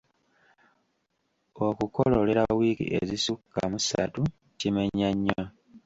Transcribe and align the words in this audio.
Okukololera 1.67 2.43
wiiki 2.57 2.85
ezisukka 2.99 3.61
mu 3.71 3.79
ssatu 3.83 4.21
kimenya 4.59 5.09
nnyo. 5.15 5.41